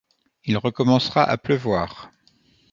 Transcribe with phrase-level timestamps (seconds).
[0.45, 2.09] Il recommencera à pleuvoir.